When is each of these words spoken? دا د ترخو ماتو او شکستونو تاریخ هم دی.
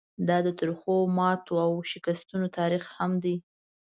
دا 0.27 0.37
د 0.45 0.47
ترخو 0.59 0.95
ماتو 1.17 1.53
او 1.65 1.71
شکستونو 1.91 2.47
تاریخ 2.57 2.83
هم 2.97 3.11
دی. 3.23 3.35